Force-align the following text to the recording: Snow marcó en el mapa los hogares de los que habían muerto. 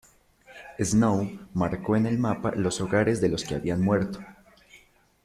Snow 0.79 1.47
marcó 1.53 1.95
en 1.95 2.07
el 2.07 2.17
mapa 2.17 2.53
los 2.55 2.81
hogares 2.81 3.21
de 3.21 3.29
los 3.29 3.43
que 3.43 3.53
habían 3.53 3.81
muerto. 3.83 4.17